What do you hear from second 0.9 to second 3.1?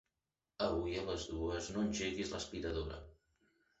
a les dues no engeguis l'aspiradora.